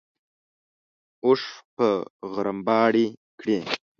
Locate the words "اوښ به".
1.25-1.89